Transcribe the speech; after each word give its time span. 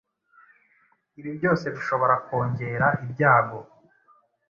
ibi 1.19 1.31
byose 1.37 1.65
bishobora 1.75 2.15
kongera 2.25 2.87
ibyago 3.03 3.59